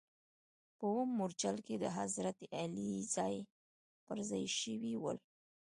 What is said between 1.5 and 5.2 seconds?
کې د حضرت علي ځاې پر ځا ې شوي ول.